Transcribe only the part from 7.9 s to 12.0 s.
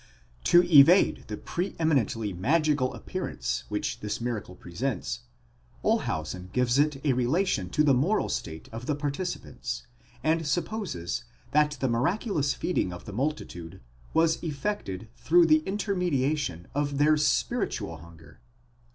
moral state of the participants, and sup poses that the